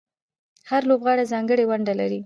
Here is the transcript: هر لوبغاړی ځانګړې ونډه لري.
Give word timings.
هر 0.69 0.81
لوبغاړی 0.89 1.23
ځانګړې 1.33 1.65
ونډه 1.69 1.93
لري. 1.99 2.19